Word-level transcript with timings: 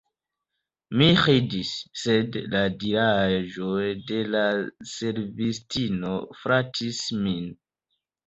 Mi 0.99 1.09
ridis, 1.17 1.73
sed 2.03 2.37
la 2.53 2.61
diraĵo 2.83 3.69
de 4.13 4.17
la 4.37 4.41
servistino 4.93 6.15
flatis 6.43 7.03
min. 7.27 7.47